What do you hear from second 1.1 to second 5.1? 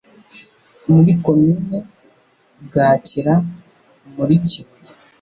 Komini Bwakira muri Kibuye